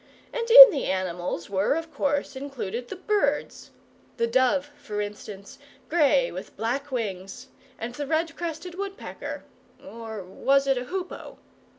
[0.33, 3.69] And in the animals were of course included the birds
[4.17, 9.43] the dove, for instance, grey with black wings, and the red crested woodpecker
[9.85, 11.37] or was it a hoo poe?